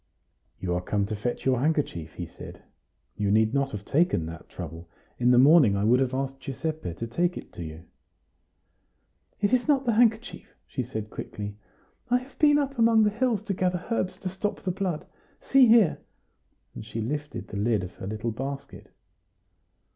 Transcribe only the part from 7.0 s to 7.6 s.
take it